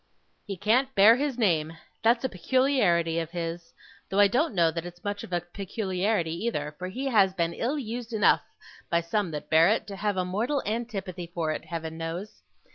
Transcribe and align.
He 0.47 0.57
can't 0.57 0.95
bear 0.95 1.15
his 1.15 1.37
name. 1.37 1.77
That's 2.01 2.23
a 2.23 2.27
peculiarity 2.29 3.19
of 3.19 3.29
his. 3.29 3.71
Though 4.09 4.17
I 4.19 4.27
don't 4.27 4.55
know 4.55 4.71
that 4.71 4.83
it's 4.83 5.03
much 5.03 5.23
of 5.23 5.31
a 5.31 5.41
peculiarity, 5.41 6.33
either; 6.45 6.75
for 6.79 6.87
he 6.87 7.05
has 7.05 7.35
been 7.35 7.53
ill 7.53 7.77
used 7.77 8.11
enough, 8.11 8.41
by 8.89 9.01
some 9.01 9.29
that 9.29 9.51
bear 9.51 9.69
it, 9.69 9.85
to 9.85 9.95
have 9.95 10.17
a 10.17 10.25
mortal 10.25 10.63
antipathy 10.65 11.27
for 11.27 11.51
it, 11.51 11.65
Heaven 11.65 11.99
knows. 11.99 12.41